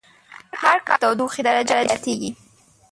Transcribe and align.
هر 0.61 0.77
کال 0.87 0.97
د 0.99 1.01
تودوخی 1.03 1.41
درجه 1.47 1.75
زیاتیږی 1.87 2.31